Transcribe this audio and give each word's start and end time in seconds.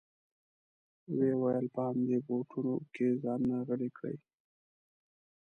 وې 1.17 1.31
ویل 1.41 1.65
په 1.75 1.81
همدې 1.89 2.17
بوټو 2.25 2.63
کې 2.93 3.07
ځانونه 3.23 3.57
غلي 3.67 3.89
کړئ. 3.97 4.15